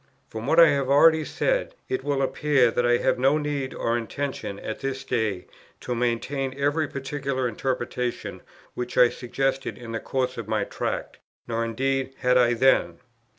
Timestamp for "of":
10.39-10.47